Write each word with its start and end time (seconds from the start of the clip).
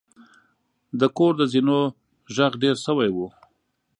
د 0.99 1.01
کور 1.17 1.33
د 1.37 1.41
زینو 1.51 1.79
غږ 2.35 2.53
ډیر 2.63 2.75
شوی 2.85 3.09
و. 3.13 3.17